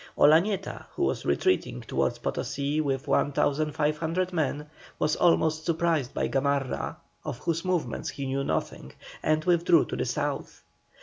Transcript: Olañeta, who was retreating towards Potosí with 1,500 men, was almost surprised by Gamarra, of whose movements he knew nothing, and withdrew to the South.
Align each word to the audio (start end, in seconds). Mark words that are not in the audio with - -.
Olañeta, 0.17 0.87
who 0.95 1.03
was 1.03 1.27
retreating 1.27 1.81
towards 1.81 2.17
Potosí 2.17 2.81
with 2.81 3.07
1,500 3.07 4.33
men, 4.33 4.67
was 4.97 5.15
almost 5.15 5.63
surprised 5.63 6.11
by 6.15 6.25
Gamarra, 6.27 6.95
of 7.23 7.37
whose 7.37 7.63
movements 7.63 8.09
he 8.09 8.25
knew 8.25 8.43
nothing, 8.43 8.93
and 9.21 9.45
withdrew 9.45 9.85
to 9.85 9.95
the 9.95 10.05
South. 10.05 10.63